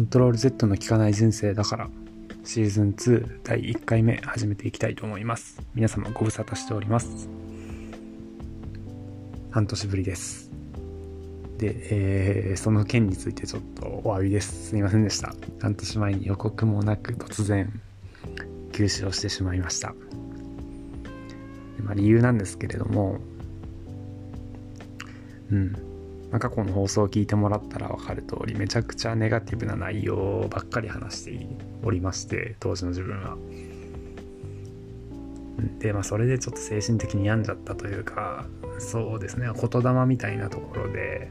[0.00, 1.90] コントロール Z の効かない人生だから
[2.42, 5.60] シーズン2第1回目始めていきたいと思います。
[5.74, 7.28] 皆様ご無沙汰しております。
[9.50, 10.50] 半年ぶりです。
[11.58, 14.70] で、えー、その件についてちょっとお詫びです。
[14.70, 15.34] すいませんでした。
[15.60, 17.70] 半年前に予告もなく突然
[18.72, 19.94] 休止をしてしまいました。
[21.84, 23.18] まあ、理由なんですけれども
[25.52, 25.89] うん。
[26.30, 31.46] まあ、過去の放送を聞いてもらったら分かる通りめちゃくちゃネガティブな内容ばっかり話して
[31.82, 33.36] おりまして当時の自分は。
[35.78, 38.46] でまあそれでちょっと精神的に病んじゃったというか
[38.78, 41.30] そうですね言霊みたいなところで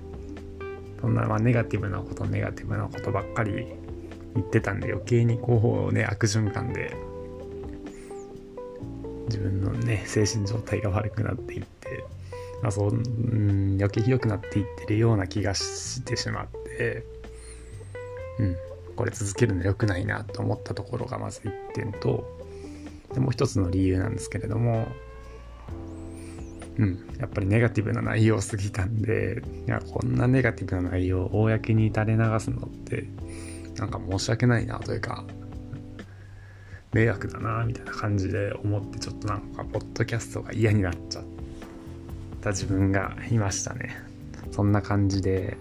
[1.01, 3.67] そんなまあネガティブなことネガティブなことばっかり
[4.35, 6.95] 言ってたんで余計にこうね悪循環で
[9.25, 11.78] 自分のね精神状態が悪くなっていって
[12.61, 16.47] まあ、そうん余計ひどくなっていってるような気がしてしまっ
[16.77, 17.05] て、
[18.39, 18.55] うん、
[18.95, 22.37] これ続けるの良くないなと思ったところがまず1点と
[23.13, 24.87] でもう一つの理由なんですけれども、
[26.77, 33.05] うん、やっぱりネガティブな内容すぎたんでいやこんなネガティブな内容を公に垂れ流すのって
[33.77, 35.23] なんか申し訳ないなというか
[36.91, 41.23] 迷惑だなみたいな感じで思ってちょっとなんかポッドキャストが嫌になっちゃっ
[42.39, 43.95] てた自分がいましたね。
[44.51, 45.57] そんな感じで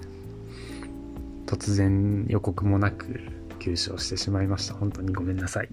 [1.47, 3.21] 突然予告もなく
[3.59, 4.75] 休止してしまいました。
[4.75, 5.69] 本当にごめんなさい。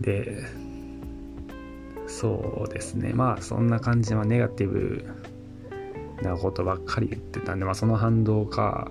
[0.00, 0.44] で
[2.06, 3.12] そうですね。
[3.14, 5.04] まあそんな感じはネガティブ
[6.22, 8.90] なことばっかり言ってたんで、まあ、その反動か、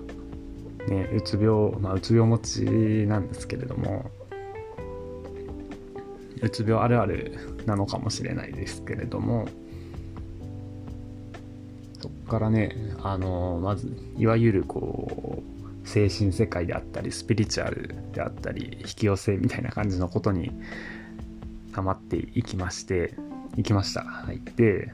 [0.88, 2.62] ね、うつ病、まあ、うつ病持ち
[3.06, 4.10] なんですけれども
[6.42, 9.48] うつ病あるあるなのかもしれないですけれども
[12.24, 15.42] からねあのまずいわゆるこ
[15.84, 20.50] う精神世界であったりスピリチュアルであったり引き寄せみたいな感じのことに
[21.72, 23.14] ハマっていきまして
[23.56, 24.02] いきました。
[24.02, 24.92] はい、で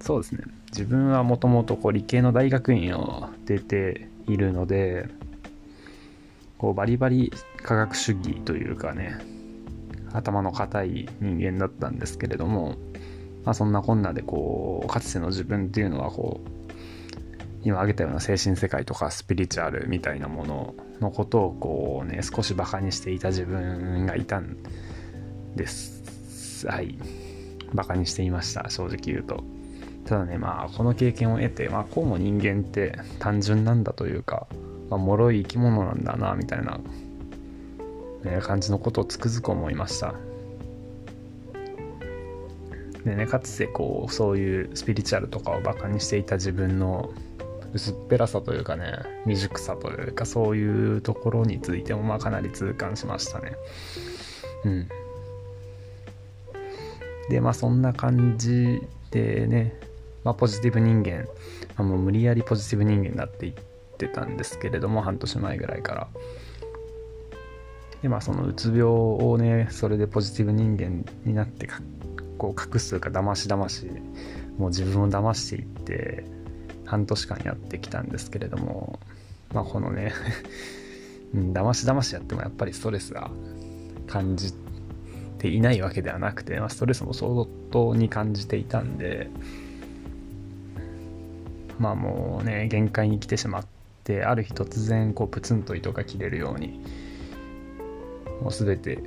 [0.00, 5.08] そうですね自分はもともと理系の大学院を出ているので
[6.58, 7.32] こうバリバリ
[7.62, 9.18] 科学主義というかね
[10.12, 12.76] 頭の固い人間だったんですけれども
[13.44, 16.62] まあ、そんなこんなでこうかつての自分っていうのはこう
[17.64, 24.56] 今挙げたような精神世界とかスピリチュアルみたいなもののことをこうね少しバカにしていた自分がいたん
[25.54, 26.66] です。
[26.66, 26.98] はい。
[27.72, 29.42] バカにしていました正直言うと。
[30.04, 34.48] ただねまあこの経験を得てまあこうも人間って単純なんだというか
[34.90, 36.80] まあ脆い生き物なんだなみたいな、
[38.42, 40.14] 感じのことをつくづく思いました。
[43.04, 47.12] でねかつてこうそういうスピリチュアルとかをバカにしていた自分の
[47.74, 48.92] 薄っぺらさというかね
[49.24, 53.52] 未熟さというかそういうところについてもまあかなり痛感しましたね。
[54.64, 54.88] うん。
[57.30, 58.80] でまあそんな感じ
[59.10, 59.74] でね、
[60.24, 61.26] まあ、ポジティブ人間、
[61.76, 63.54] まあ、もう無理やりポジティブ人間になっていっ
[63.96, 66.08] てたんですけれども半年前ぐらいから。
[68.02, 71.68] でまあそのうつ病をねそれでポジティブ人間になって
[72.42, 73.86] こう隠すというかだましだまし
[74.58, 76.24] もう自分を騙していって
[76.84, 78.98] 半年間やってきたんですけれども
[79.54, 80.12] まあこのね
[81.34, 83.30] うん、だましだましやってもやっぱりストレスが
[84.08, 84.52] 感じ
[85.38, 89.30] ていないわけではなくて、まあ、ストレスも相当に感じていたんで
[91.78, 93.66] まあもうね限界に来てしまっ
[94.02, 96.80] てある日突然こうプツンと糸が切れるように
[98.42, 98.98] もう全て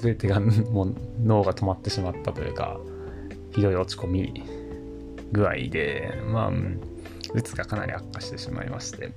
[0.00, 0.40] 全てが
[0.70, 2.80] もう脳が止まってしまったというか
[3.52, 4.44] ひどい落ち込み
[5.32, 6.52] 具合でまあ
[7.34, 9.12] うつがかなり悪化してしまいまして。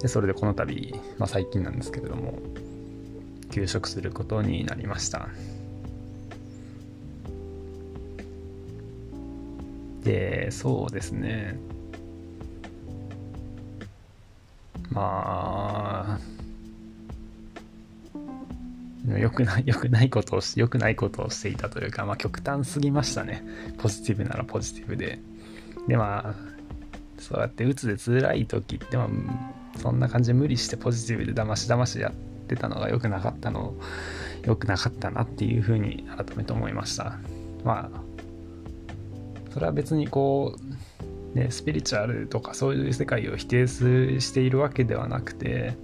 [0.00, 2.38] でそれでこの度、まあ、最近なんですけれども
[3.50, 5.28] 休職することになりました。
[10.04, 11.58] でそうですね。
[14.90, 16.35] まあ
[19.18, 23.44] 良くない、良くないことをし、良くないことをしていたというか、まあ極端すぎましたね。
[23.78, 25.18] ポジティブならポジティブで。
[25.88, 26.34] で、まあ、
[27.18, 29.08] そうやって鬱で辛い時って、まあ、
[29.78, 32.12] そんな感じで無理してポジティブでだましだましやっ
[32.46, 33.74] てたのが良くなかったの、
[34.44, 37.18] 良くなかったなっていうふうに改めて思いました。
[37.64, 38.00] まあ、
[39.52, 40.56] それは別にこ
[41.34, 45.76] う、ね、スピリチュアルとかそういう世界を否定しているわけではなくて、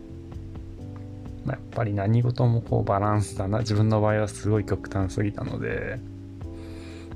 [1.45, 3.59] まあ、やっぱり何事もこうバランスだな。
[3.61, 5.99] 自分の場合はすごい極端すぎたので、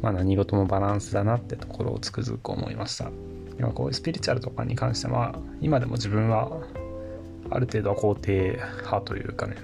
[0.02, 3.10] まあ、何事もバランスだなってところをつくづく思いました。
[3.58, 6.60] 今こうスピリチュアルとかに関しては今でも自分は
[7.48, 9.56] ある程度は肯定派というかね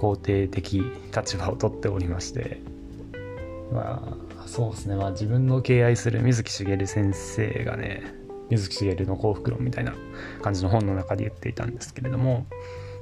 [0.00, 0.82] 肯定的
[1.16, 2.60] 立場をとっておりまして
[3.72, 4.02] ま
[4.40, 4.96] あそうですね。
[4.96, 8.02] まあ自分の敬愛する水木しげる先生がね
[8.50, 9.94] 水木しげるの幸福論みたいな
[10.42, 12.46] 感じの本の中で言っていたんですけれども、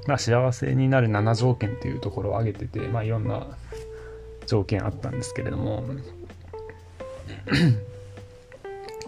[0.07, 3.47] まあ、幸せになる7条件っていうところを挙げてて、まあ、いろんな
[4.45, 5.83] 条件あったんですけれども。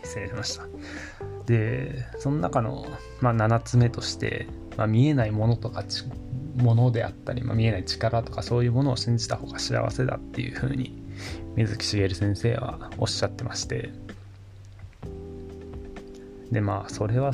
[0.03, 0.65] 失礼しました。
[1.45, 2.85] でその中の、
[3.21, 4.47] まあ、7つ目として、
[4.77, 5.83] まあ、見えないものとか
[6.57, 11.01] ものであったり、まあ、見えない力とかそういうものを信じた方が幸せだっていうふうに
[11.55, 13.89] 水木しげる先生はおっしゃってまして。
[16.51, 17.31] でまあそれは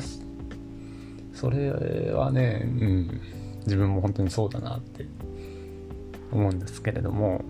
[1.32, 1.70] それ
[2.12, 3.20] はね、うん、
[3.66, 5.06] 自分も本当にそうだなって
[6.32, 7.44] 思うんですけれども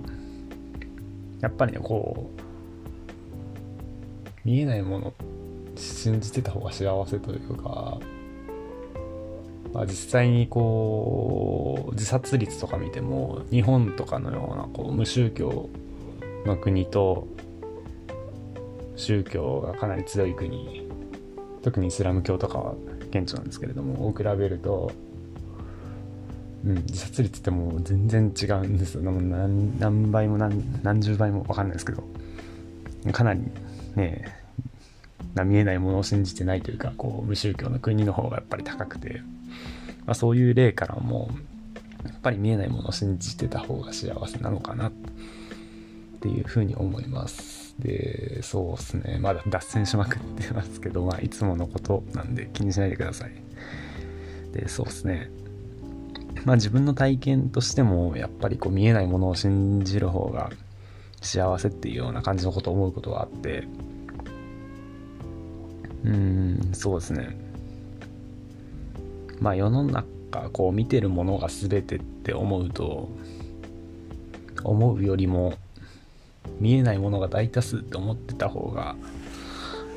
[1.41, 2.41] やっぱりねこう
[4.45, 5.15] 見えないもの
[5.77, 7.99] 信じてた方が幸せというか、
[9.75, 15.69] まあ、実際にこう自殺率とか見ても日本とかのようなこう無宗教
[16.47, 17.27] の国と
[18.95, 20.89] 宗教がかなり強い国
[21.63, 22.75] 特にイスラム教とかは
[23.11, 24.93] 顕著なんですけれどもを比べると、
[26.67, 32.03] うん、自殺率ってもう全然違うんですよ何何倍も何何十倍も分かんないですけど
[33.13, 33.41] かなり
[33.95, 34.37] ね
[35.45, 39.21] 見えないものを信じてないというかこう無宗教の国の方がやっぱり高くて、
[40.07, 41.31] まあ、そういう例からも
[42.05, 44.93] やっぱり見えないものを信じてた方が幸せなのかなっ
[46.21, 47.75] ていうふうに思います。
[47.79, 49.19] で、そうですね。
[49.21, 53.33] まだ脱線しまくってますけど、まあ、いつものことなんで気にしないでください。
[54.53, 55.31] で、そうですね。
[56.45, 60.51] まあ、自分の体験としても、やっぱりこう見えないものを信じる方が
[61.21, 63.67] 幸せっていうような感じのことを思うことがあって、
[66.05, 67.37] うん、そうですね。
[69.41, 73.09] まあ、世の中、こう見てるものが全てって思うと、
[74.63, 75.55] 思うよりも
[76.61, 78.97] 見えないものが大多数って思ってた方が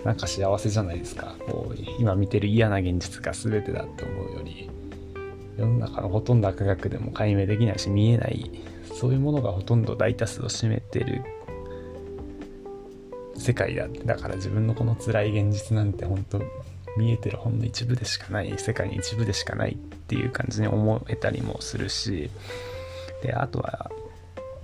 [0.04, 4.70] なんか幸せじゃないですかこう今見てる嫌な現実が全てだって思うより
[5.60, 8.50] 世の中のほとんど科学でも解明できないし見えない
[8.94, 11.22] そういうものがほとんど大多数を占めてる
[13.38, 16.42] 世界だだから自分のこの辛い現実なんて本当
[16.98, 22.30] 見えてるほんの一部でしかない世界に一部でしかないっていう感じに思えたりもするし
[23.22, 23.92] であとは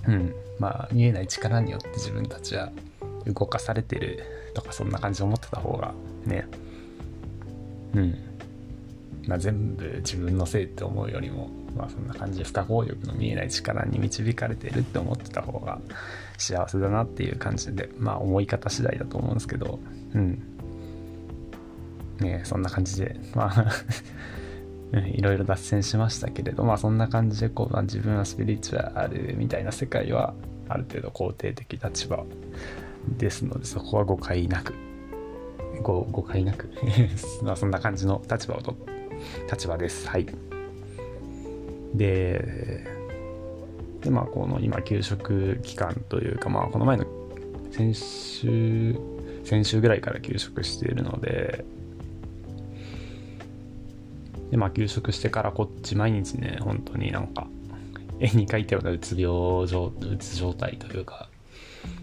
[0.07, 2.71] うんまあ見えない力によって自分たちは
[3.27, 5.93] 動かされてるとかそんな感じで思ってた方が
[6.25, 6.47] ね
[7.95, 8.34] うん。
[9.27, 15.79] まあ全部自分のせいって思うよりもまあそんな感じで不可抗力の見えない力に導かれてるって思ってた方が
[16.37, 19.79] 幸せだなっていう感じでまあ思い方次第だと思うんですけど
[20.13, 20.41] うん。
[22.19, 23.71] ねそんな感じでまあ
[25.07, 30.33] いろいろ脱線しましたけれど、まあそんな感じでこう、まあ、自分はスピリチュアルみたいな世界は
[30.69, 32.23] ある程度肯定的立場
[33.17, 34.73] ですので、そこは誤解なく、
[35.81, 36.69] 誤解なく
[37.43, 38.75] まあそんな感じの立場をと、
[39.51, 40.07] 立場です。
[40.07, 40.27] はい。
[41.93, 42.85] で、
[44.01, 47.05] でまあこの今給食期間というか、まあこの前の
[47.71, 48.95] 先週、
[49.43, 51.65] 先週ぐらいから休職しているので、
[54.51, 57.47] で、まあ、休職してからこっち毎日ね、本当になんか、
[58.19, 61.29] 絵に描いたようなうつ病状、うつ状態というか、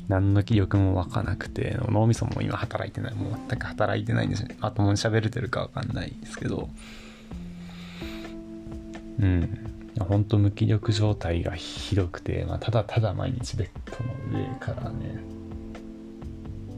[0.08, 3.14] 何の気力も湧かなくて、脳みそも今働いてない。
[3.14, 4.48] もう全く働いてないんですよ。
[4.60, 6.68] まともに喋れてるかわかんないですけど、
[9.22, 9.68] うん。
[10.00, 13.68] 本当無気力状態がひどくて、まあ、ただただ毎日ベッ
[14.30, 15.22] ドの上からね、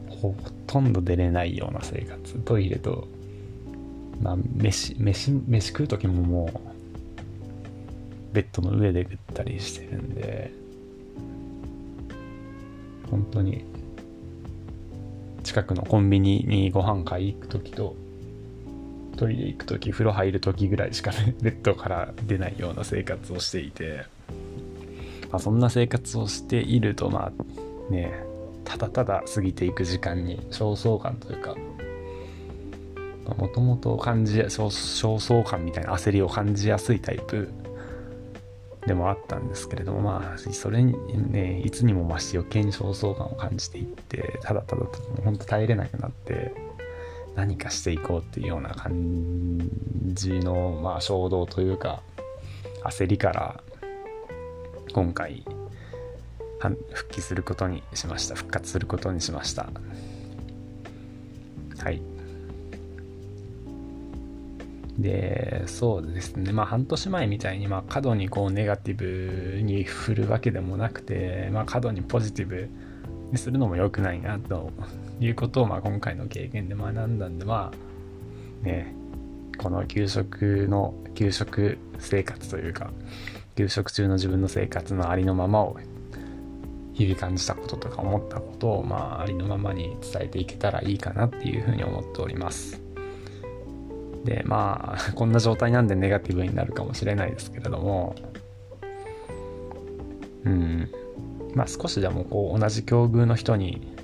[0.09, 0.35] ほ
[0.67, 2.35] とんど出れないような生活。
[2.39, 3.07] トイレと
[4.21, 6.49] まあ、飯、飯、飯食う時もも
[8.31, 10.51] う、ベッドの上で食ったりしてるんで、
[13.09, 13.65] 本当に、
[15.43, 17.95] 近くのコンビニにご飯買い行く時と、
[19.15, 24.03] トイレ行く時、風呂入る時ぐらいしかね、 ベッドから出ないような生活をしていて、
[25.31, 27.31] まあ、そんな生活をしていると、ま
[27.89, 28.13] あ、ね、
[28.63, 31.55] ただただ過ぎていく時間に焦燥感というか、
[33.37, 34.67] もともと感じや焦
[35.17, 37.49] 燥感みたいな焦りを感じやすいタイプ
[38.85, 40.93] でもあったんですけれどもまあそれに
[41.31, 44.85] ねいつにも増して余計に焦燥感を感じていってただただ
[45.23, 46.53] 本当耐えれなくなって
[47.35, 49.69] 何かしていこうっていうような感
[50.13, 52.01] じのまあ衝動というか
[52.83, 53.61] 焦りから
[54.93, 55.43] 今回
[56.93, 58.35] 復帰することにしました。
[58.35, 59.69] 復活することにしました。
[61.77, 62.01] はい。
[64.97, 66.53] でそうですね。
[66.53, 72.69] まあ半年前みたいにまあ過度にこうネガティブに振るわけでもなくて、まあ、過度にポジティブ
[73.35, 74.71] するのも良くないなと。
[75.19, 78.93] いうことをまあ今回の経験で学んだんでまあね
[79.57, 82.91] この給食の給食生活というか
[83.55, 85.77] 給食中の自分の生活のありのままを
[86.93, 92.81] 日々感じたこととか思ったことをまあありのままに伝えていけたらいいかなっていうふうに思っております。
[94.25, 98.15] でまあこんな状態なんでネガティブになるかもしれないですけれども
[100.45, 100.89] うん。
[101.55, 103.95] まあ少しでもこう同じ境遇の人に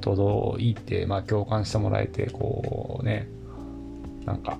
[0.00, 3.28] 届いて、まあ、共感してもらえてこうね
[4.24, 4.56] なんか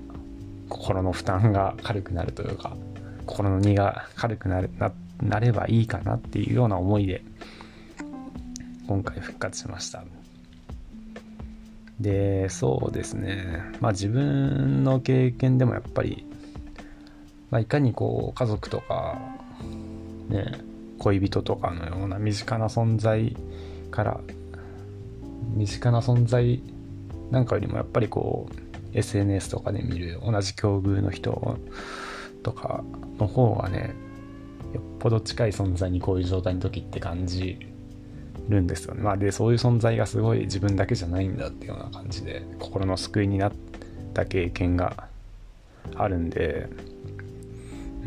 [0.68, 2.76] 心の負担が軽くなるというか
[3.26, 7.22] 心の荷が軽くなるななればいいかなっていうような思いで
[8.86, 10.04] 今回復活しました。
[12.00, 13.62] でそうですね。
[13.80, 16.26] まあ自分の経験でもやっぱり、
[17.50, 19.18] まあ、いかにこう家族とか
[20.28, 20.52] ね
[20.98, 23.36] 恋人とかのような身近な存在
[23.90, 24.20] から
[25.54, 26.60] 身近な存在
[27.30, 31.58] なんかよりもやっぱりこう SNS とかで見る同じ境遇の人
[32.42, 32.82] とか
[33.18, 33.94] の方がね
[34.74, 37.58] よっぽど近い存在にこういう状態の時って感じ
[38.48, 39.02] るんですよね。
[39.02, 43.52] まあ、でそういう存在がすごい自分だけじゃないんだっていうような感じで心の救いになっ
[44.14, 45.08] た経験が
[45.94, 46.68] あるんで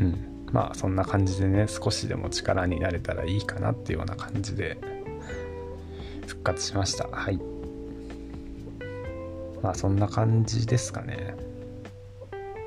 [0.00, 4.78] うんまあそんな感じでね少しでも力になれたらいいかなっていうような感じで
[6.26, 7.08] 復活しました。
[7.08, 7.40] はい。
[9.62, 11.34] まあそんな感じですかね。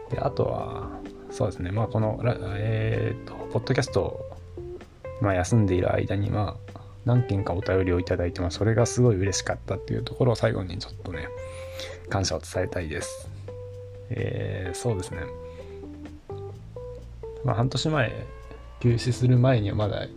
[0.10, 0.90] であとは
[1.32, 1.72] そうですね。
[1.72, 2.22] まあこの
[2.58, 4.20] えっ、とポッドキャスト
[5.22, 11.28] まあ休んでいる間にまあ何件かお便りをいただいてまあそれがすごい嬉しかったっていうところを最後にちょっとね
[12.10, 13.30] 感謝を伝えたいです。
[14.10, 15.22] えー、そうですね。
[17.44, 18.26] まあ半年前
[18.80, 20.08] 休止する前にはまだ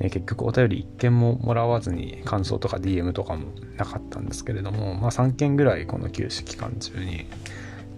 [0.00, 7.26] え結局お便り1件ももらわずに感想とか DM とかもなかったんですけれども、まあ、3件ぐらいこの休止期間中に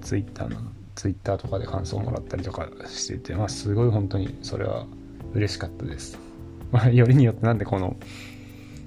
[0.03, 0.59] Twitter の
[0.95, 4.87] Twitter とかで感想をもらったりとかしてて、まあ、すごい本当にそれは
[5.33, 6.19] 嬉しかったです。
[6.73, 7.97] まあ、よりによってなんでこの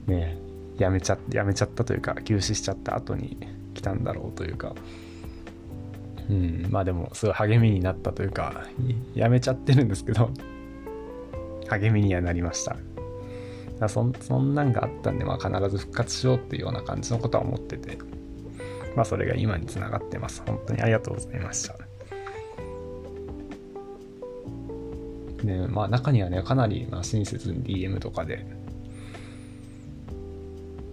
[0.05, 0.37] ね
[0.77, 3.37] やめちゃやめちゃったというか休止しちゃった後に
[3.73, 4.75] 来たんだろうというか
[6.29, 8.65] うんまあでもすごい励みになったというか
[9.15, 10.29] やめちゃってるんですけど
[11.67, 12.75] 励みにはなりました
[13.79, 17.97] だそそんなんがあったんで、まあ、必ず復活しようっていうような感じのことは思ってて、
[18.95, 20.43] まあ、それが今につながってます。
[20.45, 21.75] 本当にありがとうございました。
[25.43, 28.45] で、まあ、中にはね、かなり、まあ、親切に DM とかで、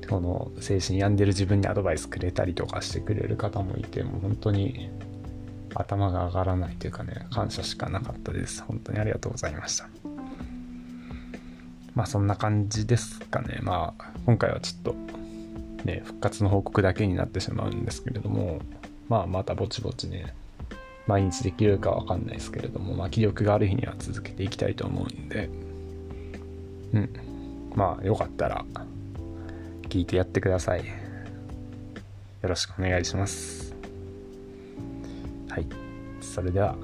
[0.09, 4.89] この精神病んでる自分にアドバイスくれたりとかしてくれる方もいて、もう本当に
[5.81, 8.63] 頭が上がらないというかね、感謝しかなかったです。
[8.63, 9.89] 本当にありがとうございました。
[11.95, 13.61] まあそんな感じですかね。
[13.63, 14.95] まあ今回はちょっと
[15.85, 18.61] ね、復活の報告だけになってしまうんですけれども、
[19.09, 20.35] まあまたぼちぼちね、
[21.07, 25.49] 毎日できるかわかんないですけれども、まあ気力がある日には続けていきたいと思うんで、
[26.93, 27.11] うん。
[27.75, 28.65] まあよかったら
[29.89, 30.81] 聞いてやってください。
[30.81, 33.66] よろしくお願いします。
[35.57, 35.67] はい。
[36.21, 36.77] それでは、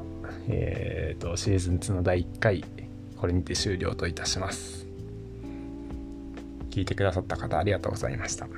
[0.49, 2.65] えっ、ー、と、シーズン2の第1回、
[3.19, 4.87] これにて終了といたします。
[6.71, 8.49] 聞いてくださった方ありがとうございました。